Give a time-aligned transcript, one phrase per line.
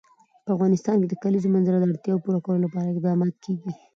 [0.45, 3.71] په افغانستان کې د کلیزو منظره د اړتیاوو پوره کولو لپاره اقدامات کېږي.